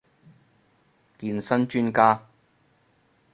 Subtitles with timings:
[1.19, 2.25] 健身專家